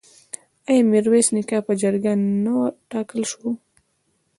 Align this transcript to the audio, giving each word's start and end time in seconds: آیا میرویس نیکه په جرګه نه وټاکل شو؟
آیا 0.69 0.83
میرویس 0.91 1.27
نیکه 1.35 1.57
په 1.65 1.73
جرګه 1.81 2.13
نه 2.43 2.51
وټاکل 2.59 3.21
شو؟ 3.31 3.47